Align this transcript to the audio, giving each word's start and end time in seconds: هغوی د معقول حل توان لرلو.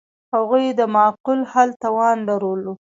هغوی 0.33 0.65
د 0.79 0.81
معقول 0.95 1.39
حل 1.51 1.69
توان 1.83 2.17
لرلو. 2.29 2.73